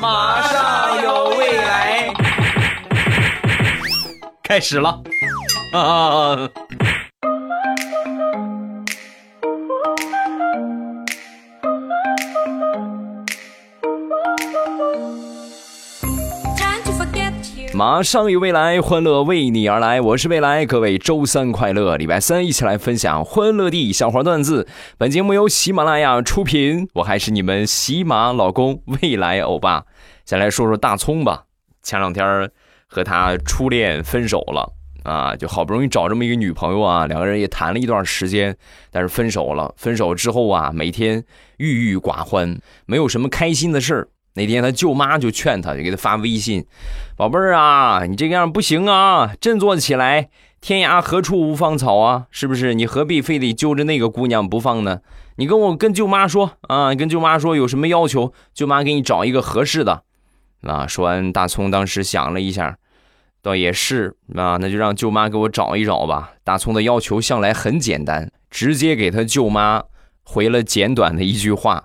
[0.00, 2.12] 马上有未来，
[4.42, 5.00] 开始了
[5.72, 6.48] 啊！
[17.76, 20.00] 马上有未来，欢乐为你而来。
[20.00, 24.66] 我是未来，各位周三快乐，礼拜三一起来分享欢乐地笑话段子。
[24.96, 29.84] 本节目由喜马拉雅出品，我还是你们喜马老公未来欧巴。
[30.24, 31.44] 先来说说大葱吧，
[31.82, 32.50] 前两天
[32.86, 34.72] 和他初恋分手了
[35.02, 38.56] 啊，就好不容易找这么一个女朋友啊，两个人也谈了一段时间，
[38.90, 39.74] 但是分手了。
[39.76, 41.22] 分手之后啊，每天
[41.58, 44.08] 郁郁寡欢，没有什么开心的事儿。
[44.36, 46.64] 那天他舅妈就劝他，就给他发微信
[47.16, 50.28] ：“宝贝儿啊，你这个样不行啊，振作起来！
[50.60, 52.74] 天涯何处无芳草啊，是不是？
[52.74, 55.00] 你何必非得揪着那个姑娘不放呢？
[55.36, 60.02] 你跟我跟舅妈说啊，跟舅妈说有什么要求，舅妈给你找一个合适的。”
[60.62, 62.76] 啊，说完，大葱当时想了一下，
[63.40, 66.32] 倒也是啊，那就让舅妈给我找一找吧。
[66.44, 69.82] 大葱的要求向来很简单，直接给他舅妈
[70.24, 71.84] 回了简短的一句话。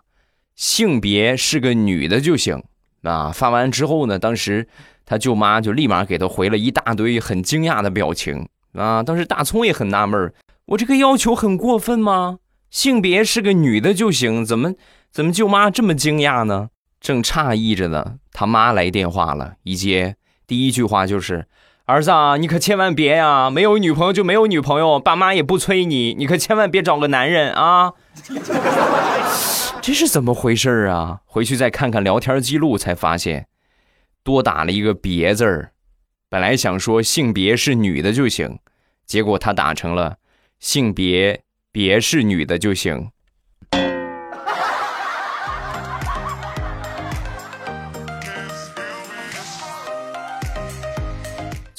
[0.61, 2.61] 性别是个女的就行
[3.01, 3.31] 啊！
[3.33, 4.67] 发完之后呢，当时
[5.07, 9.01] 他舅妈就立马给他回了一大堆很惊讶的表情啊！
[9.01, 10.31] 当时大葱也很纳闷
[10.65, 12.37] 我这个要求很过分吗？
[12.69, 14.75] 性别是个女的就行，怎么
[15.11, 16.69] 怎么舅妈这么惊讶呢？
[16.99, 20.15] 正诧异着呢，他妈来电话了，一接
[20.45, 21.47] 第一句话就是
[21.85, 27.93] ：“儿子啊，你可千万别呀，没有女朋友就没有女朋友，爸妈也不催你，你可千万别找个男人啊！”
[29.81, 31.21] 这是怎么回事啊？
[31.25, 33.47] 回去再看看聊天记录，才发现
[34.23, 35.71] 多打了一个别字儿。
[36.29, 38.59] 本来想说性别是女的就行，
[39.05, 40.17] 结果他打成了
[40.59, 43.09] 性别别是女的就行。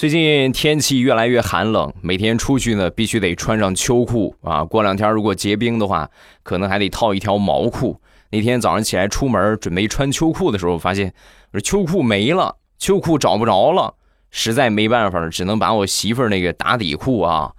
[0.03, 4.64] 最近天气越来越寒冷，每天出去呢必须得穿上秋裤啊。
[4.64, 6.11] 过两天如果结冰的话，
[6.42, 7.96] 可能还得套一条毛裤。
[8.30, 11.14] 那天早上起来出门准备穿秋裤的时候，发现
[11.52, 13.95] 我秋裤没了，秋裤找不着了，
[14.33, 17.52] 实在没办法，只能把我媳妇儿那个打底裤啊。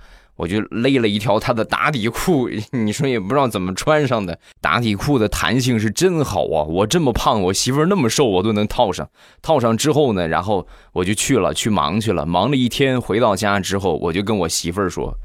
[0.43, 4.37] 我就勒了一条他的打底裤，你说也不知道怎么穿上的。
[4.59, 6.63] 打底裤的弹性是真好啊！
[6.67, 9.07] 我这么胖，我媳妇儿那么瘦，我都能套上。
[9.41, 12.25] 套上之后呢，然后我就去了，去忙去了。
[12.25, 15.15] 忙了一天，回到家之后，我就跟我媳妇儿说：“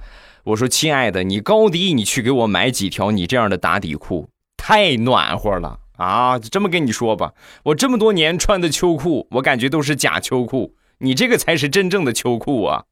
[0.44, 6.38] 我说亲爱的，你高低你去给我买几条你这样的打底裤，太暖和了啊！
[6.38, 7.32] 这么跟你说吧，
[7.64, 12.84] 我这么多年穿的秋裤，我感觉都是假秋裤，你这个才是真正的秋裤啊！”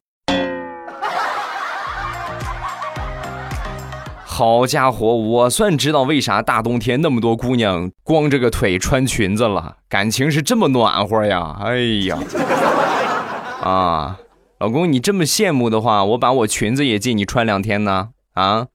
[4.39, 11.57] 好家伙，我算知道为啥大冬天那么多姑娘光着个腿穿裙子了，感情是这么暖和呀！
[11.59, 12.19] 哎呀，
[13.65, 14.19] 啊，
[14.59, 18.11] 老公，你这么羡慕的话，我把我裙子也借你穿两天呢。
[18.35, 18.67] 啊，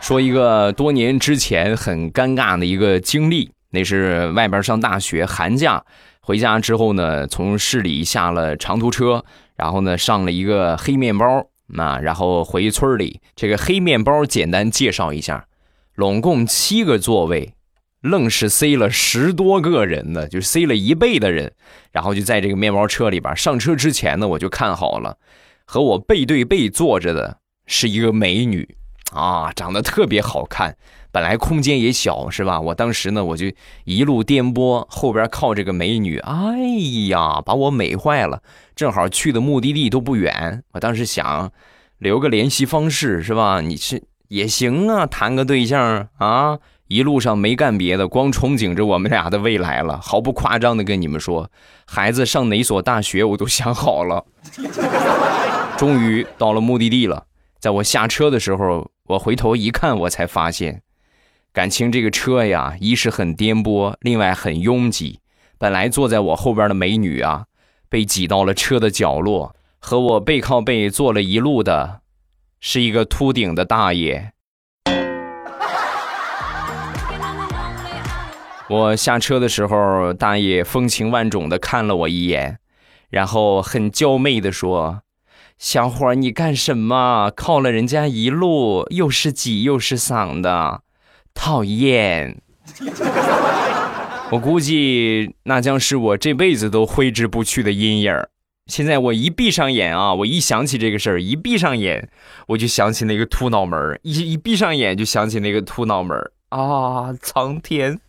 [0.00, 5.84] 说一个多年之前很尴尬的一个经历，那是外边上大学，寒假
[6.20, 9.24] 回家之后呢，从市里下了长途车。
[9.56, 11.46] 然后呢，上了一个黑面包，
[11.76, 13.20] 啊，然后回村里。
[13.34, 15.46] 这个黑面包简单介绍一下，
[15.94, 17.54] 拢共七个座位，
[18.00, 21.52] 愣是塞了十多个人呢，就塞了一倍的人。
[21.92, 25.16] 然后就在这个面包车里边，上车之前呢，我就看好了，
[25.64, 28.76] 和我背对背坐着的是一个美女，
[29.12, 30.76] 啊，长得特别好看。
[31.16, 32.60] 本来空间也小，是吧？
[32.60, 33.46] 我当时呢，我就
[33.84, 36.58] 一路颠簸，后边靠这个美女，哎
[37.08, 38.42] 呀，把我美坏了。
[38.74, 41.50] 正好去的目的地都不远，我当时想
[41.96, 43.62] 留个联系方式，是吧？
[43.62, 46.58] 你是也行啊，谈个对象啊。
[46.88, 49.98] 一路上没干别的，光憧憬着我们俩的未来了。
[50.02, 51.50] 毫不夸张的跟你们说，
[51.86, 54.22] 孩子上哪所大学我都想好了。
[55.78, 57.24] 终于到了目的地了，
[57.58, 60.82] 在我下车的时候，我回头一看，我才发现。
[61.56, 65.20] 感情这个车呀，一是很颠簸，另外很拥挤。
[65.56, 67.46] 本来坐在我后边的美女啊，
[67.88, 72.02] 被挤到了车的角落，和我背靠背坐了一路的，
[72.60, 74.32] 是一个秃顶的大爷。
[78.68, 82.58] 我下车的时候，大爷风情万种的看了我一眼，
[83.08, 85.00] 然后很娇媚的说
[85.56, 87.32] ：“小伙你干什么？
[87.34, 90.82] 靠了人家一路，又是挤又是嗓的。”
[91.36, 92.36] 讨厌，
[94.32, 98.12] 我估计那将是我这辈子都挥之不去的阴影
[98.66, 102.08] 现在我一闭上眼啊，我一想起这个事儿，一闭上眼
[102.48, 106.18] 我就想起那个秃脑门一一闭上眼就想起那个秃脑门
[106.48, 108.00] 啊，苍天！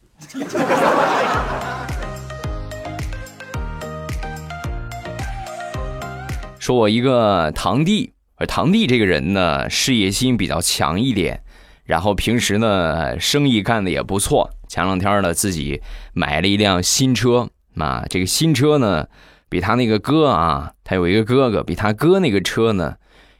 [6.57, 11.43] 说我一个堂弟，而堂弟这个人呢，事业心比较强一点，
[11.87, 14.51] 然后平时呢，生意干的也不错。
[14.67, 15.81] 前两天呢，自己
[16.13, 19.07] 买了一辆新车，啊，这个新车呢，
[19.49, 22.95] 比他那个哥啊，他有一个哥哥，比他哥那个车呢，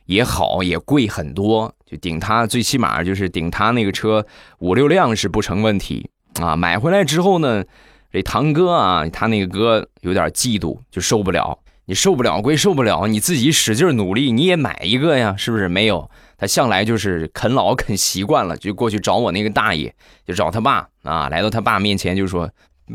[0.05, 4.25] 也好，也贵很多，就顶他最起码就是顶他那个车
[4.59, 6.09] 五六辆是不成问题
[6.39, 6.55] 啊。
[6.55, 7.65] 买回来之后呢，
[8.13, 11.59] 这堂哥啊，他那个哥有点嫉妒，就受不了。
[11.89, 15.69] 你受不了归受不了，你自己使劲努力，你也买一个呀，是不是？
[15.69, 19.91] 没有，他向来就是啃老啃习惯了，就过去找我那个大爷，
[20.25, 22.49] 就找他爸啊，来到他爸面前就说：“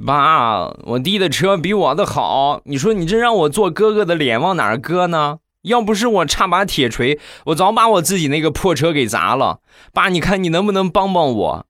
[0.06, 5.38] 爸，我弟的车比我的好，你说你这让我做哥哥的脸往哪儿搁呢？
[5.62, 9.60] 要不是我差把铁锤，我早把我自己那个破车给砸了。
[9.92, 11.66] 爸，你看你能不能帮帮我？”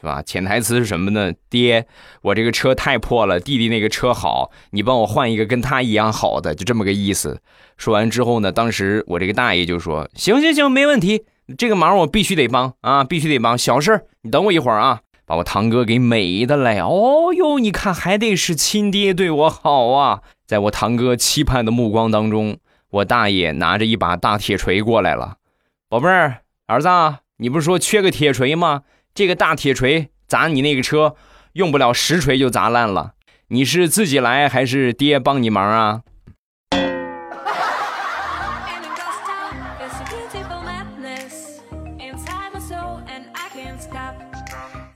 [0.00, 0.22] 是吧？
[0.22, 1.32] 潜台词是什么呢？
[1.48, 1.86] 爹，
[2.22, 7.40] 我这个车太破了，弟弟那个车好，你帮我换一个跟他一样好的，就这么个意思。
[7.76, 11.24] 说完之后呢，当时我这个大爷就说：“行行行，没问题，
[11.56, 16.78] 这个忙我必须得帮啊，必须得帮，小事你等我一会儿啊。”把我堂哥给美的嘞！
[16.78, 20.20] 哦哟，你看还得是亲爹对我好啊！
[20.46, 22.58] 在我堂哥期盼的目光当中，
[22.90, 25.38] 我大爷拿着一把大铁锤过来了。
[25.88, 26.88] 宝贝儿，儿子，
[27.38, 28.82] 你不是说缺个铁锤吗？
[29.16, 31.16] 这个大铁锤砸你那个车，
[31.54, 33.12] 用不了十锤就砸烂了。
[33.48, 36.02] 你是自己来还是爹帮你忙啊？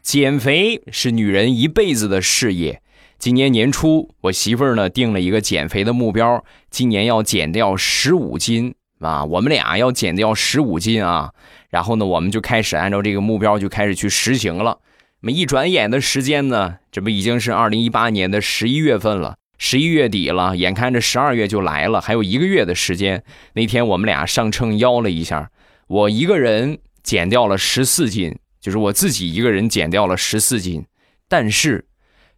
[0.03, 2.83] 减肥是女人一辈子的事业。
[3.19, 9.25] 今年年初，我媳妇儿呢定了一个减肥的目标，今年要减掉十五斤啊！
[9.25, 11.33] 我们俩要减掉十五斤啊！
[11.71, 14.79] 然后呢，我们就开始按照这个目标就开始去实行了。
[15.21, 23.23] 那么一转眼的时间呢，这不已经是二零一八年的十一月份了，十一月底了，眼看着十二月就来了，还有一个月的时间。
[23.53, 25.51] 那天我们俩上称腰了一下，
[25.87, 30.87] 我一个人减掉了十四斤，就是我自己一个人减掉了十四斤。
[31.29, 31.87] 但是，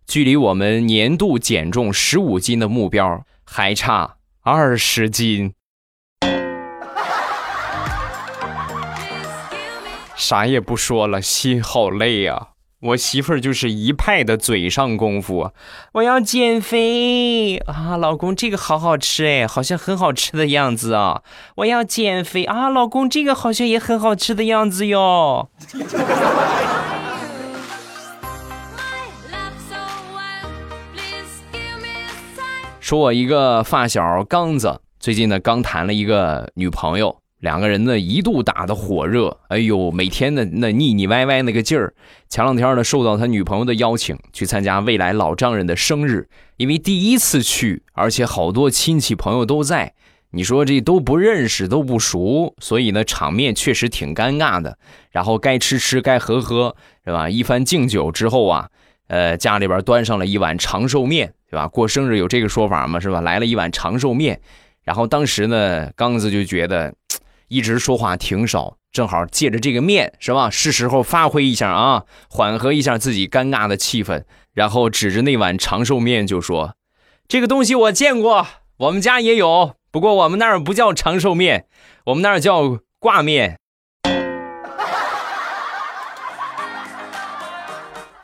[0.07, 5.55] 距离我们年度减重十五斤的目标还差二十斤。
[10.23, 12.51] 啥也不说了，心好累啊！
[12.81, 15.51] 我媳妇儿就是一派的嘴上功夫，
[15.95, 21.23] 我要减肥啊，老公这个好好吃哎，好像很好吃的样子啊！
[21.57, 25.49] 我要减肥啊，老公这个好像也很好吃的样子哟。
[32.79, 37.22] 说我一个发小刚子，最近呢刚谈了一个女朋友。
[37.43, 41.93] 两个人呢一度打得火热，哎呦，每天的那腻腻歪歪那个劲儿。
[42.29, 49.93] 前两天呢，受到他女朋友的邀请去参加未来老丈人的生日，因为第一次去，而且好多亲戚朋友都在，
[50.31, 54.79] 你说这都不认识都不熟，所以呢场面确实挺尴尬的。
[55.11, 57.29] 然后该吃吃，该喝喝，是吧？
[57.29, 58.69] 一番敬酒之后啊，
[59.09, 61.67] 呃，家里边端上了一碗长寿面，对吧？
[61.67, 63.01] 过生日有这个说法吗？
[63.01, 63.21] 是吧？
[63.21, 64.41] 来了一碗长寿面，
[64.85, 66.95] 然后当时呢，刚子就觉得。
[67.53, 70.49] 一直说话挺少，正好借着这个面是吧？
[70.49, 74.25] 是时候发挥一下啊，缓和一下自己尴尬的气氛。
[74.55, 76.75] 然后指着那碗长寿面就说
[77.29, 78.47] ：“这个东西我见过，
[78.79, 81.67] 我们家也有，不过我们那儿不叫长寿面，
[82.07, 83.59] 我们那儿叫挂面。”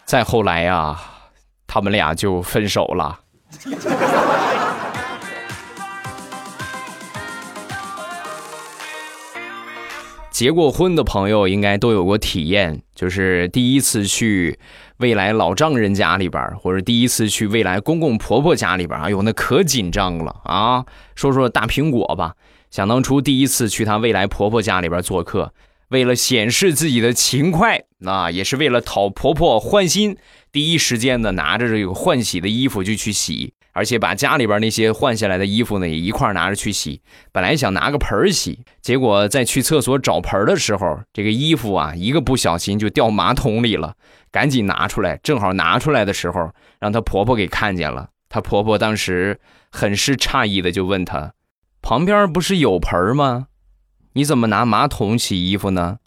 [0.06, 0.98] 再后来呀，
[1.66, 3.20] 他们俩就分手了。
[10.38, 14.56] 结过婚的朋友应该都有过体验，就是第一次去
[14.98, 20.86] 未来老丈人家里边，或者第一次去未来公公婆婆家里边，哎呦，那可紧张了啊！
[21.16, 22.34] 说说大苹果吧，
[22.70, 25.52] 想当初第一次去她未来婆婆家里边做客，
[25.88, 30.16] 为了显示自己的勤快，那也是为了讨婆婆欢心，
[30.52, 33.54] 第一时间呢拿着这个换洗的衣服就去洗。
[33.78, 37.00] 而且把家里边那些换下来的衣服呢，也一块拿着去洗。
[37.30, 43.94] 本来想拿个盆洗，结果在去厕所找盆的时候，这个衣服啊，一个不小心就掉马桶里了。
[44.32, 48.08] 赶紧拿出来，正好拿出来的时候，让她婆婆给看见了。
[48.28, 49.38] 她婆婆当时
[49.70, 51.34] 很是诧异的就问她
[51.80, 53.46] ：“旁边不是有盆吗？
[54.14, 55.98] 你怎么拿马桶洗衣服呢？”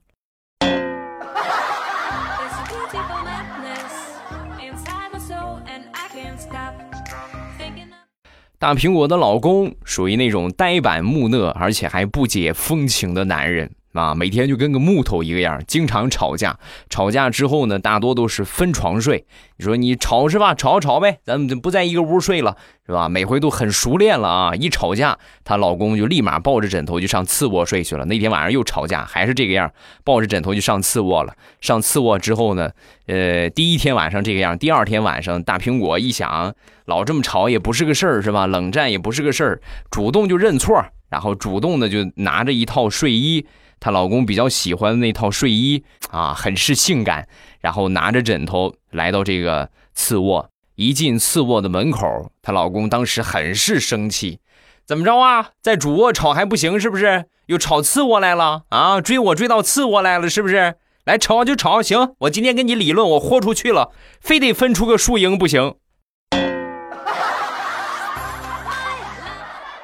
[8.61, 13.71] 大苹果的老公属于那种呆板木讷，而且还不解风情的男人。
[13.93, 16.57] 啊，每天就跟个木头一个样，经常吵架。
[16.89, 19.25] 吵架之后呢，大多都是分床睡。
[19.57, 20.55] 你说你吵是吧？
[20.55, 22.55] 吵吵呗，咱们就不在一个屋睡了，
[22.85, 23.09] 是吧？
[23.09, 24.55] 每回都很熟练了啊！
[24.55, 28.05] 一吵架，她老公就立马抱着枕头就上次卧睡去了。
[28.05, 29.71] 那天晚上又吵架，还是这个样，
[30.03, 31.33] 抱着枕头就上次卧了。
[31.59, 32.71] 上次卧之后呢，
[33.07, 36.55] 呃，第一天晚上这个样，第二天晚上，大苹果一想，
[36.85, 38.47] 老这么吵也不是个事儿，是吧？
[38.47, 43.45] 冷战也不是个事儿，主动就认错，然后主动的就拿着一套睡衣。
[43.81, 47.27] 她老公比较喜欢的那套睡衣啊，很是性感。
[47.59, 54.39] 然后拿着枕头来到这个次卧，一进次卧的门口，她老公当时很是生气，
[54.85, 55.49] 怎么着啊？
[55.61, 57.25] 在主卧吵还不行是不是？
[57.47, 59.01] 又吵次卧来了啊？
[59.01, 60.75] 追我追到次卧来了是不是？
[61.03, 65.73] 来吵就吵，行，我今天跟你理论，我豁出去了，非得分出个输赢不行。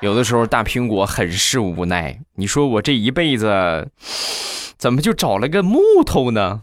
[0.08, 2.18] 有的时候，大苹果很是无奈。
[2.36, 3.90] 你说我这一辈子，
[4.78, 6.62] 怎么就找了个木头呢？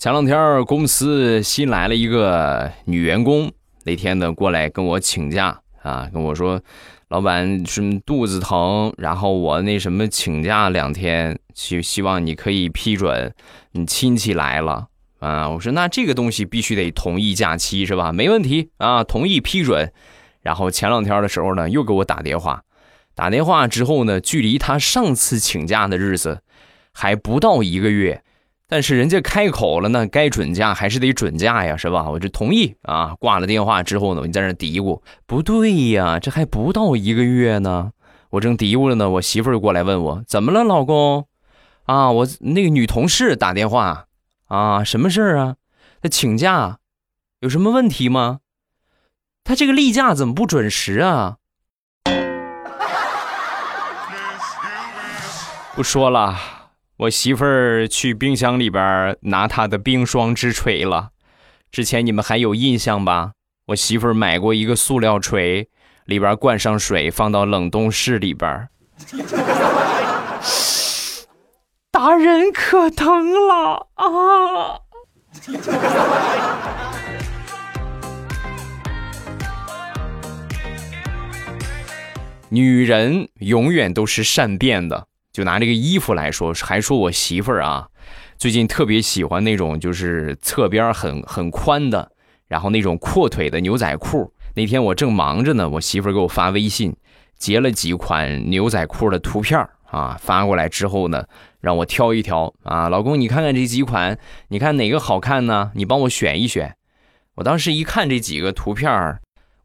[0.00, 3.52] 前两天公司新来了一个女员工，
[3.84, 6.60] 那天呢过来跟我请假啊，跟我说，
[7.06, 13.32] 老板是肚子疼，然后我那什么请假两天，希希望你可以批准。
[13.72, 14.88] 你亲戚来了
[15.18, 15.48] 啊！
[15.48, 18.12] 我说那这个东西必须得同意假期是吧？
[18.12, 19.92] 没问题啊，同意批准。
[20.40, 22.62] 然后前两天的时候呢，又给我打电话，
[23.14, 26.42] 打电话之后呢，距离他上次请假的日子
[26.92, 28.22] 还不到一个月，
[28.68, 32.10] 但是人家开口了呢，该准假还是得准假呀，是吧？
[32.10, 33.14] 我就同意啊。
[33.20, 37.92] 挂了电话之后呢，我就在那嘀咕，不对呀，这还不到一个月呢。
[38.30, 41.26] 我正嘀咕着呢，我媳妇儿过来问我怎么了，老公。
[41.84, 44.06] 啊，我那个女同事打电话，
[44.46, 45.56] 啊，什么事儿啊？
[46.00, 46.78] 她请假，
[47.40, 48.40] 有什么问题吗？
[49.44, 51.38] 她这个例假怎么不准时啊？
[55.74, 56.38] 不说了，
[56.98, 61.10] 我媳妇儿去冰箱里边拿她的冰霜之锤了。
[61.70, 63.32] 之前你们还有印象吧？
[63.66, 65.68] 我媳妇儿买过一个塑料锤，
[66.04, 68.68] 里边灌上水，放到冷冻室里边。
[72.04, 74.80] 打人可疼了啊！
[82.50, 85.06] 女人永远都是善变的。
[85.32, 87.86] 就拿这个衣服来说，还说我媳妇儿啊，
[88.36, 92.10] 最近特别喜欢那种就是侧边很很宽的，
[92.48, 94.34] 然后那种阔腿的牛仔裤。
[94.56, 96.96] 那天我正忙着呢，我媳妇儿给我发微信，
[97.38, 101.24] 截了几款牛仔裤的图片啊，发过来之后呢。
[101.62, 104.18] 让我挑一挑啊，老公，你看看这几款，
[104.48, 105.70] 你看哪个好看呢？
[105.76, 106.74] 你帮我选一选。
[107.36, 108.90] 我当时一看这几个图片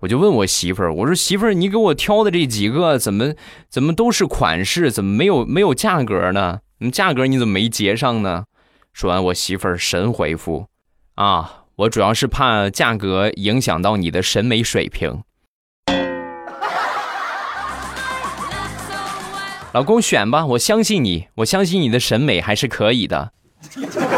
[0.02, 3.34] 我就问我媳妇儿，我说媳妇儿，你给我挑的这几个怎么
[3.68, 6.60] 怎么都是款式，怎么没有没有价格呢？
[6.78, 8.44] 你价格你怎么没结上呢？
[8.94, 10.68] 说完，我媳妇儿神回复
[11.16, 15.24] 啊，我主要是怕价格影响到你的审美水平。
[19.78, 23.32] 老公选吧，我相信你，我相信你的审美还是可以的。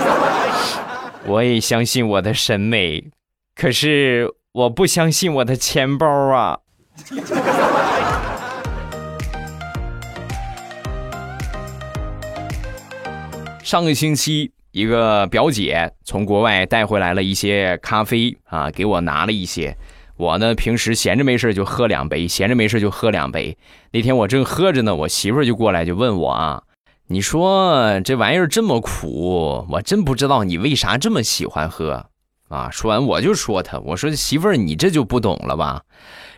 [1.28, 3.12] 我也相信我的审美，
[3.56, 6.60] 可是我不相信我的钱包啊。
[13.62, 19.76] 上个星期，一个表姐从国外带回来了一些咖啡啊，给我拿了一些。
[20.20, 23.58] 我呢，平时闲着没事就喝两杯，闲着没事就喝两杯。
[23.94, 26.64] 那天我正喝着呢，我媳妇儿就过来就问我啊
[27.08, 32.10] ：“你说这玩意儿这么苦，我真不知道你为啥这么喜欢喝
[32.50, 35.84] 啊？”说完我就说他：“我说媳妇儿，你这就不懂了吧？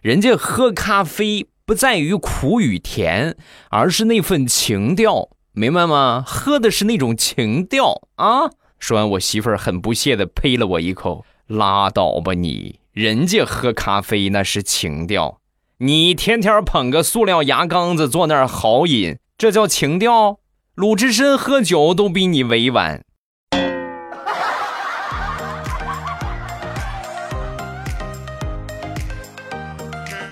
[0.04, 3.36] 人家喝咖啡不在于苦与甜，
[3.72, 6.24] 而是那份情调，明白吗？
[6.24, 15.40] 喝的是那种情调啊！”说完，我媳妇儿很不屑的呸了我一口：“拉倒吧你！”人家喝咖啡那是情调，
[15.78, 20.40] 你天天捧个塑料牙缸子坐那儿豪饮，这叫情调？
[20.76, 23.02] 鲁智深喝酒都比你委婉。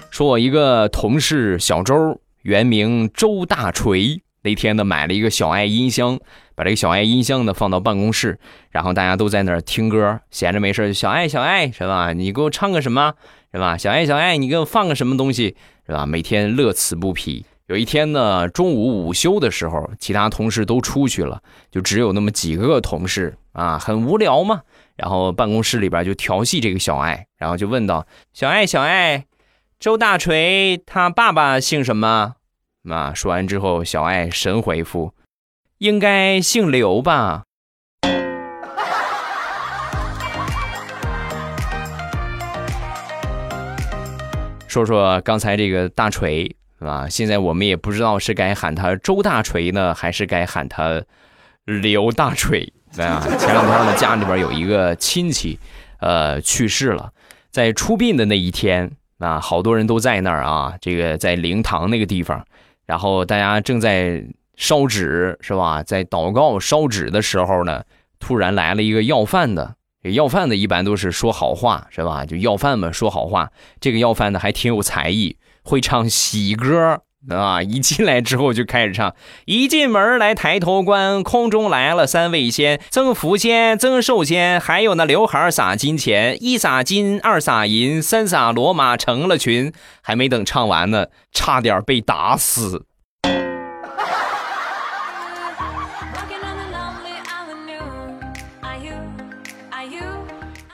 [0.10, 4.22] 说我一个同事小周，原名周大锤。
[4.42, 6.20] 那天呢，买了一个小爱音箱，
[6.56, 8.40] 把这个小爱音箱呢放到办公室，
[8.72, 12.14] 然后大家都在那儿听歌，闲着没事小爱小爱是吧？
[12.14, 13.14] 你给我唱个什么，
[13.52, 13.78] 是吧？
[13.78, 15.56] 小爱小爱，你给我放个什么东西，
[15.86, 16.06] 是吧？
[16.06, 17.46] 每天乐此不疲。
[17.68, 24.62] 有一天呢，中午午休的时候，其他同事都出去了，就只有那么几个同事啊，很无聊嘛。
[24.96, 29.26] 然后办公室里边就调戏这个小爱，然后就问道：“小爱，小爱，
[29.80, 32.34] 周大锤他爸爸姓什么？”
[32.88, 35.14] 啊，说完之后，小爱神回复
[35.80, 37.44] ：“应该姓刘吧。
[44.70, 51.04] ”说说刚才这个大锤啊，现在我们也不知道是该喊他周大锤呢，还是该喊他
[51.66, 52.72] 刘大锤。
[52.98, 55.60] 啊，前两天呢，家里边有一个亲戚，
[56.00, 57.12] 呃，去世了，
[57.52, 62.44] 在出殡的那一天啊，好多人都在那儿啊，这个在灵堂那个地方，
[62.90, 64.26] 然后大家正在
[64.58, 65.84] 烧纸，是吧？
[65.84, 67.84] 在祷告烧纸的时候呢，
[68.18, 72.26] 突然来了一个要饭的，要饭的一般都是说好话，是吧？
[72.26, 73.52] 就要饭嘛，说好话。
[73.80, 77.04] 这个要饭的还挺有才艺，会唱喜歌。
[77.28, 77.62] 啊！
[77.62, 79.14] 一进来之后就开始唱，
[79.46, 89.74] 一进门来抬头观，空中来了三位仙，增福仙、增寿仙，还有那刘海撒金钱，一撒金，二撒银，三撒罗马成了群。
[90.02, 92.86] 还没等唱完呢，差点被打死。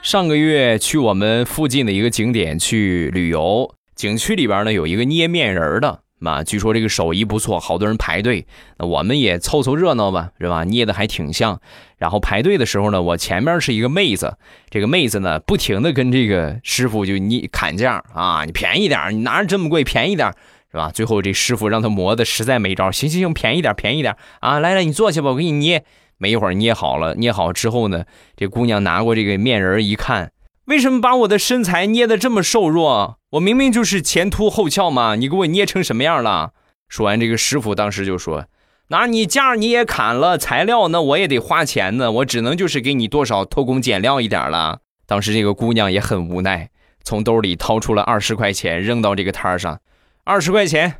[0.00, 6.05] 上个月去我们附近的一个景点去旅游，景区里边呢有一个捏面人的。
[6.18, 8.46] 嘛，据说这个手艺不错，好多人排队。
[8.78, 10.64] 那我们也凑凑热闹吧，是吧？
[10.64, 11.60] 捏的还挺像。
[11.98, 14.36] 然后排队的时候呢，我前面是一个妹子，
[14.70, 20.32] 这个妹子呢，不停的跟这个师傅就捏砍价啊，你便宜点，你拿着这么贵，便宜点，
[20.70, 20.90] 是吧？
[20.92, 24.58] 最后这师傅让他磨的实在没招，行行行，便宜点，便宜点啊！
[24.58, 25.84] 来来，你坐下吧，我给你捏。
[26.18, 28.04] 没一会儿捏好了，捏好之后呢，
[28.36, 30.32] 这姑娘拿过这个面人一看。
[30.66, 33.18] 为什么把我的身材捏得这么瘦弱？
[33.30, 35.14] 我明明就是前凸后翘嘛！
[35.14, 36.54] 你给我捏成什么样了？
[36.88, 38.46] 说完，这个师傅当时就说
[38.90, 46.70] ：“那你价你也砍了，材料那我也得花钱呢，我只能就是给你多少偷工减料一点了。”当时这个姑娘也很无奈，
[47.04, 49.80] 从兜里掏出了二十块钱扔到这个摊上
[50.24, 50.96] ：“二十块钱，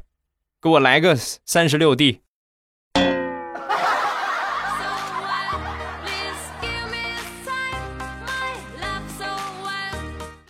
[0.63, 2.21] 给我来个三十六 D。”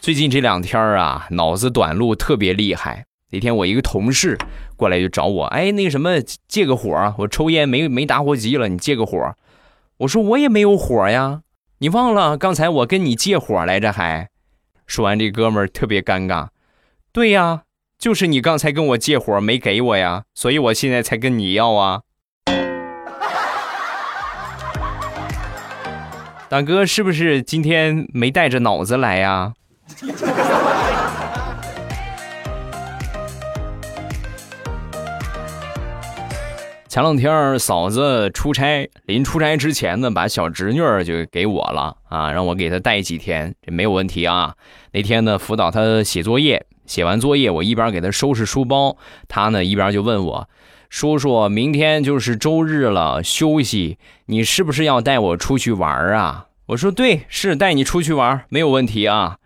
[0.07, 3.07] 最近这两天啊，脑子短路特别厉害。
[3.33, 4.39] 那天我一个同事
[4.77, 9.35] 过来就找我，哎，那什么借个火，我抽烟没没打火机了，你借个火。
[9.97, 11.41] 我说我也没有火呀，
[11.79, 13.93] 你忘了刚才我跟你借火来着？
[13.93, 14.29] 还
[14.87, 16.51] 说完，这哥们儿特别尴尬。
[17.11, 17.63] 对呀，
[17.99, 22.03] 就是你刚才跟我借火没给我呀，所以我现在才跟你要啊。
[26.49, 29.55] 大哥，是不是今天没带着脑子来呀？
[36.89, 44.55] 前两天嫂子出差，临出差之前呢，把小侄女就给我了啊，让我给她带几天，这没有问题啊。
[44.93, 48.97] 那天呢，辅导她写作业，写完作业，我一边给她收拾书包，
[49.29, 50.49] 她呢一边就问我
[50.89, 59.37] ：“叔叔，明天就是周日了，休息，你是不是要带我出去玩啊？”我说：“对，是带你出去玩，没有问题啊。”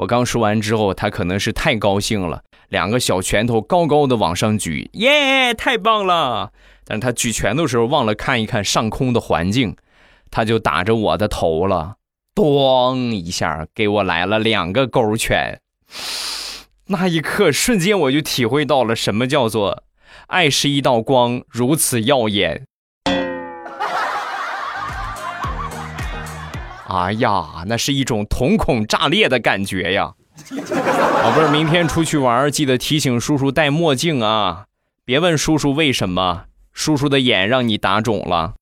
[0.00, 6.52] 我刚说完之后，他可能是太高兴了，两个小拳头高高的往上举，耶，太棒了！
[6.86, 9.76] 但是他举拳头时候忘了看一看上空的环境，
[10.30, 11.96] 他就打着我的头了，
[12.34, 15.60] 咣一下给我来了两个勾拳。
[16.86, 19.84] 那一刻，瞬间我就体会到了什么叫做
[20.28, 22.66] 爱是一道光，如此耀眼。
[26.90, 30.12] 哎呀，那是一种瞳孔炸裂的感觉呀！
[31.22, 34.64] 宝贝儿，明天出去玩，记得提醒叔叔戴墨镜啊！
[35.04, 38.54] 别问叔叔为什么，叔叔的眼让你打肿了。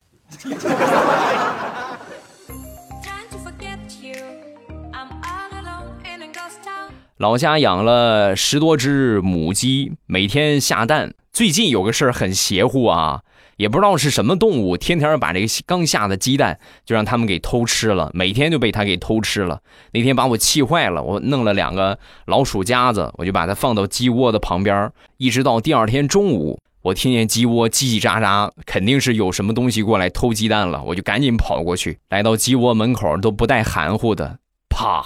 [7.17, 11.15] 老家养了十多只母鸡，每天下蛋。
[11.33, 13.23] 最近有个事儿很邪乎啊！
[13.59, 19.61] 也不知道是什么动物，天天把这个刚下的鸡蛋就让他们给偷吃了，每天就被他给偷吃了。
[19.93, 35.05] 那天把我气坏了，我弄了两个老鼠夹子，我就把它放到鸡窝的旁边，一直到第二天中午，我听见鸡窝叽叽喳喳，肯定是有什么东西过来偷鸡蛋了，我就赶紧跑过去，来到鸡窝门口都不带含糊的，啪，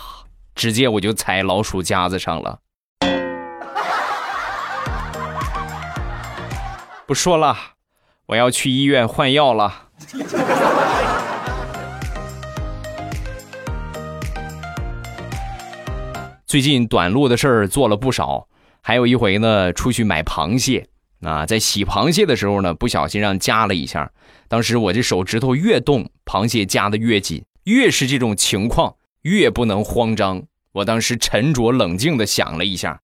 [0.54, 2.58] 直接我就踩老鼠夹子上了。
[7.06, 7.71] 不说了。
[8.32, 9.90] 我要去医院换药了。
[16.46, 18.48] 最近短路的事儿做了不少，
[18.80, 20.88] 还有一回呢，出去买螃蟹
[21.20, 24.10] 啊，在洗螃蟹的时候呢，不小心让夹了一下。
[24.48, 30.42] 当时我这手指头越动，螃蟹夹的越紧，越是这种情况，越不能慌张。
[30.72, 32.98] 我当时沉着冷静的想了一下，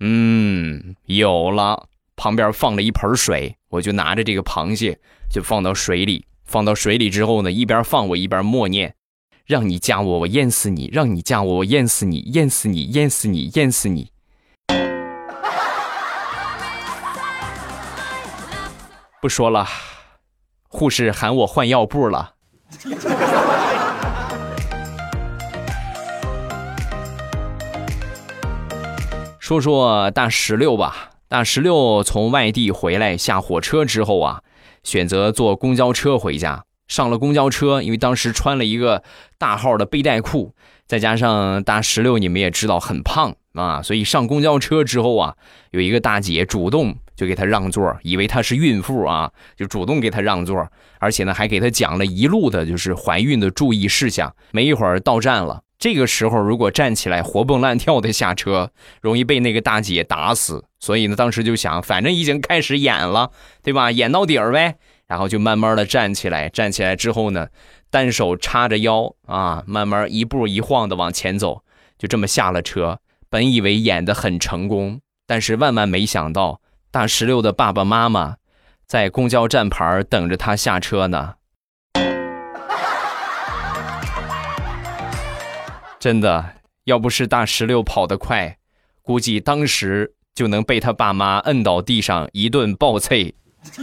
[0.00, 1.88] 嗯，有了。
[2.16, 4.98] 旁边放了一盆水，我就拿着这个螃蟹
[5.30, 6.26] 就放到水里。
[6.44, 8.94] 放到水里之后呢，一边放我一边默念
[9.46, 14.10] ：“让你加我，我淹死你；让你加我，我淹死你；淹死你，淹死你，淹死你。”
[19.22, 19.66] 不说了，
[20.68, 22.34] 护士喊我换药布了。
[29.38, 34.42] 说说大石榴吧，大石榴从外地回来下火车之后啊，
[34.84, 36.64] 选择坐公交车回家。
[36.86, 39.02] 上了公交车，因为当时穿了一个
[39.36, 40.54] 大号的背带裤，
[40.86, 45.34] 再加上大石榴你们也知道很胖啊，所以上公交车之后啊，
[45.72, 46.94] 有一个大姐主动。
[47.16, 50.66] 就给他让座，以为她是孕妇啊，就主动给他让座，
[50.98, 54.34] 而且呢还给他讲了一路的就是怀孕的注意事项。
[54.50, 60.64] 没一会儿到站了，这个时候如果站起来活蹦乱跳的下车，容易被那个大姐打死。
[60.84, 63.30] 所以呢，当时就想，反正已经开始演了，
[63.62, 63.90] 对吧？
[63.90, 64.76] 演到底儿呗。
[65.06, 67.48] 然后就慢慢的站起来，站起来之后呢，
[67.90, 71.62] 单手叉着腰啊，慢慢一步一晃的往前走，
[71.96, 72.98] 就这么下了车。
[73.30, 76.60] 本以为演的很成功，但是万万没想到。
[76.90, 78.36] 大石榴的爸爸妈妈
[78.86, 81.36] 在公交站牌等着他下车呢。
[85.98, 88.58] 真的，要不是大石榴跑得快，
[89.02, 93.32] 估计当时就能被他爸妈摁倒地上一顿暴啐。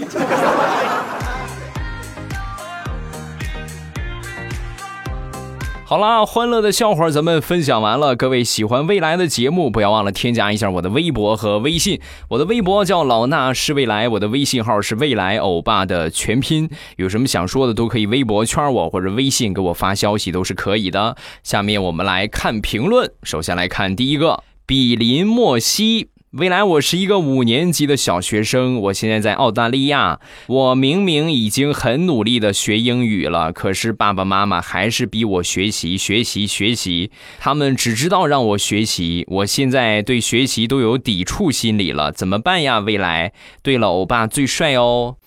[5.83, 8.15] 好啦，欢乐的笑话咱们分享完了。
[8.15, 11.99] 各位喜欢未来的节目，不要忘了添加一下我的微博和微信。
[12.29, 16.69] 我的微博叫老衲是未来，我的微信号是未来欧巴的全拼。
[16.95, 21.17] 有什么想说的，都可以微博圈我或者微信给我发消息，都是可以的。
[21.43, 26.07] 下面我们来看评论，首先来看第一个，比邻莫西。
[26.31, 30.21] 未来我是一个五年级的小学生，我现在在澳大利亚。
[30.47, 37.11] 我明明已经很努力的学英语了，可是爸爸妈妈还是逼我学习学习学习。
[37.37, 42.79] 他们只知道让我学习，我现在对学习都有抵触心理了，怎么办呀？
[42.79, 45.17] 未来，对了，欧巴最帅哦。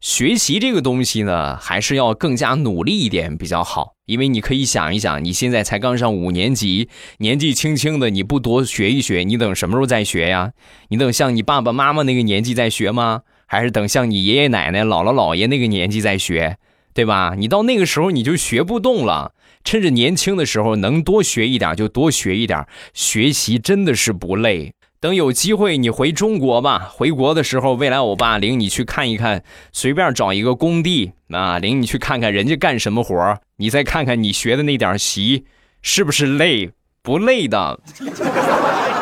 [0.00, 3.96] 学习这个东西呢，还是要更加努力一点比较好。
[4.06, 10.52] 因为你可以想一想，你现在才刚上五年级，年纪轻轻的，你不多学一学，你等什么时候再学呀？
[10.88, 13.20] 你等像你爸爸妈妈那个年纪再学吗？
[13.46, 16.56] 还是等像你爷爷奶奶、姥姥姥爷那个年纪再学，
[16.94, 17.34] 对吧？
[17.36, 19.32] 你到那个时候你就学不动了。
[19.62, 24.72] 趁着年轻的时候能多学一点就多学一点，学习真的是不累。
[25.00, 35.46] 等有机会你回中国吧，回国的时候，未来欧巴领你去看一看，随便找一个工地啊，领你去看看人家干什么活你再看看你学的那点习，
[35.80, 36.72] 是不是累？
[37.02, 37.80] 不累的。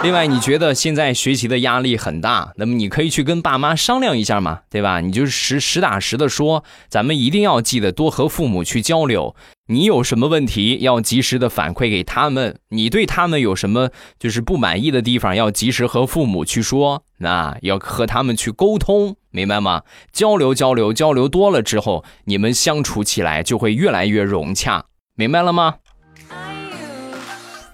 [0.05, 5.01] 另外，你觉得现在学习的压力很大，那么你可以去跟爸妈商量一下嘛，对吧？
[5.01, 9.35] 你就实实打实的说，咱们一定要记得多和父母去交流。
[9.71, 19.83] 你有什么问题要及时的反馈给他们，你对他们有什么就是不满意的地方，要及时和父母去说，那要和他们去沟通，明白吗？
[20.11, 25.75] 交流交流交流多了之后，你们相处起来就会越来越融洽，明白了吗？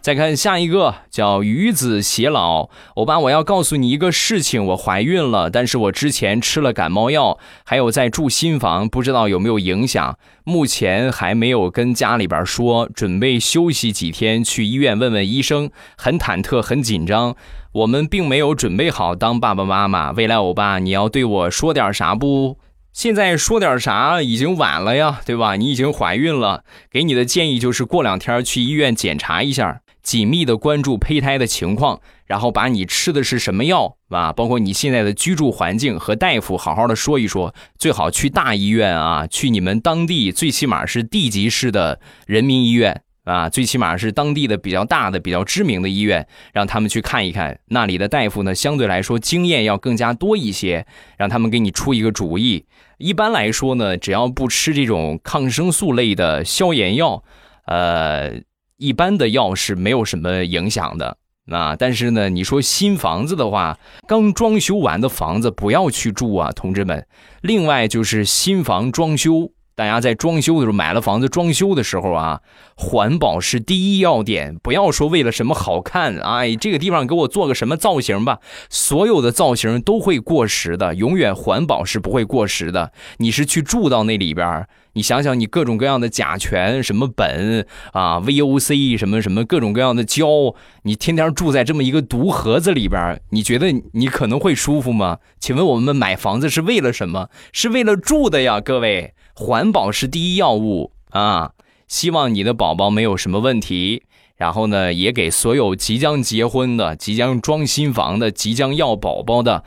[0.04, 2.68] 再看下一个，叫鱼子偕老。
[2.96, 10.18] 欧巴，我要告诉你一个事情，我怀孕了，但是我之前吃了感冒药，还有在住新房，不知道有没有影响。
[10.44, 15.70] 目前还没有跟家里边说，准备休息几天，去医院问问医生。
[15.96, 17.34] 很忐忑，很紧张。
[17.72, 20.10] 我们并没有准备好当爸爸妈妈。
[20.10, 22.58] 未来欧巴，你要对我说点啥不？
[22.92, 25.56] 现在说点啥已经晚了呀，对吧？
[25.56, 26.62] 你已经怀孕了，
[26.92, 29.80] 给你的建议就是过两天去医院检查一下。
[30.04, 50.86] 紧密的关注胚胎的情况，然后把你吃的是什么药啊，包括你现在的居住环境和大夫好好的说一说，最好去大医院啊，去你们当地最起码是地级市的人民医院啊，最起码是当地的比较大的、比较知名的医院，让他们去看一看，那里的大夫呢相对来说经验要更加多一些，
[51.16, 52.66] 让他们给你出一个主意。
[52.98, 57.24] 一般来说呢，只要不吃这种抗生素类的消炎药，
[57.64, 58.42] 呃。
[58.84, 61.16] 一般的药是没有什么影响的
[61.46, 67.06] 那，但是呢，你说新房子的话，刚装修完的房子不要去住啊，同志们。
[67.40, 72.40] 另外就是新房装修大家在装修的时候，买了房子装修的时候啊，
[72.76, 74.54] 环保是第一要点。
[74.62, 78.38] 不要说为了什么好看，哎，这个地方给我做个什么造型吧，
[78.70, 82.92] 所有的造型都会过时的，永远环保是不会过时的。
[83.18, 95.18] 你是去住到那里边，你想想，你各种各样的甲醛、什么苯啊、VOC 什么什么各种各样的胶，你天天住在这么一个毒盒子里边，你觉得你可能会舒服吗？
[95.40, 97.28] 请问我们买房子是为了什么？
[97.52, 99.14] 是为了住的呀，各位。
[99.34, 101.52] 环保是第一要务啊！
[101.88, 104.04] 希望你的宝宝没有什么问题。
[104.36, 109.62] 然后呢，也给所有即将结婚的、即将装新房的、即将要宝宝的，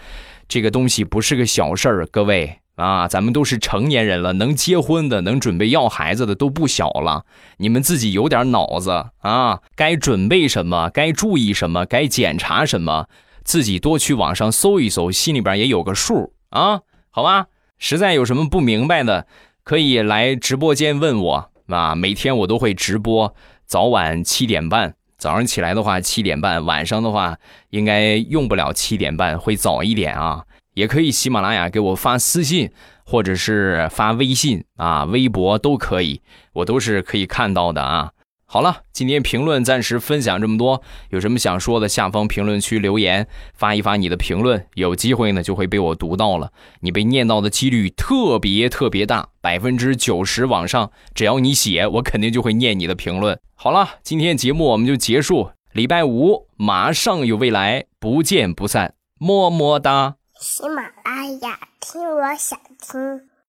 [0.47, 2.05] 这个东西不是个小事儿。
[2.05, 7.23] 各位啊，咱们都是成年人了，能结婚的、能准备要孩子的都不小了。
[7.57, 9.61] 你们自己有点脑子啊！
[9.75, 13.07] 该准备什么，该注意什么，该检查什么，
[13.45, 17.47] 自己多去网上搜一搜，心里边也有个数啊，好吧？
[17.77, 19.27] 实在有什么不明白的。
[19.67, 24.93] 可以来直播间问我啊，每天我都会直播，早晚七点半。
[25.17, 27.37] 早上起来的话七点半，晚上的话
[27.71, 30.45] 应该用不了七点半，会早一点啊。
[30.75, 32.71] 也可以喜马拉雅给我发私信，
[33.03, 36.21] 或者是发微信啊，微博都可以，
[36.53, 38.11] 我都是可以看到的啊。
[38.49, 53.37] 好了，今天评论暂时分享这么多，有什么想说的，下方评论区留言发一发你的评论，有机会呢就会被我读到了，你被念到的几率特别特别大，百分之九十往上，只要你写，我肯定就会念你的评论。
[53.53, 60.15] 好了，今天节目我们就结束，礼拜五马上有未来，不见不散，么么哒。
[60.39, 63.27] 喜马拉雅，听我想听。